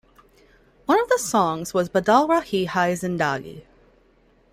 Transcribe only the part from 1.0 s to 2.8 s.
the songs was "Badal Rahi